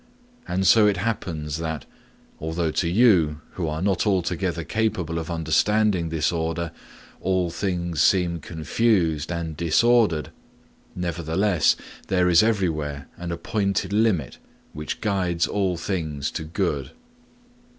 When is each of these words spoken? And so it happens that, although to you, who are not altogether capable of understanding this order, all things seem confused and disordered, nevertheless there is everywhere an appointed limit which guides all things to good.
And 0.47 0.65
so 0.65 0.87
it 0.87 0.97
happens 0.97 1.59
that, 1.59 1.85
although 2.39 2.71
to 2.71 2.89
you, 2.89 3.39
who 3.51 3.67
are 3.67 3.83
not 3.83 4.07
altogether 4.07 4.63
capable 4.63 5.19
of 5.19 5.29
understanding 5.29 6.09
this 6.09 6.31
order, 6.31 6.71
all 7.19 7.51
things 7.51 8.01
seem 8.01 8.39
confused 8.39 9.31
and 9.31 9.55
disordered, 9.55 10.31
nevertheless 10.95 11.75
there 12.07 12.29
is 12.29 12.41
everywhere 12.41 13.09
an 13.17 13.31
appointed 13.31 13.93
limit 13.93 14.39
which 14.73 15.01
guides 15.01 15.45
all 15.45 15.77
things 15.77 16.31
to 16.31 16.45
good. 16.45 16.93